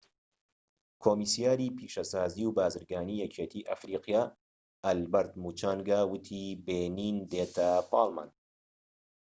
کۆمیسیاری 1.03 1.67
پیشەسازی 1.77 2.43
و 2.45 2.51
بازرگانیی 2.57 3.21
یەکێتی 3.23 3.65
ئەفریقا 3.69 4.21
ئالبەرت 4.83 5.31
موچانگا 5.43 5.99
وتی 6.11 6.43
بێنین 6.65 7.17
دێتە 7.31 7.69
پاڵمان 7.89 8.29